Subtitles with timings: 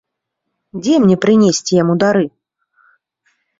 [0.79, 2.25] Дзе мне прынесці яму дары?